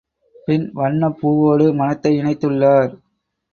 பின் 0.35 0.65
வண்ணப் 0.73 1.17
பூவோடு 1.19 1.67
மணத்தை 1.75 2.11
இணைத்துள்ளார். 2.19 2.91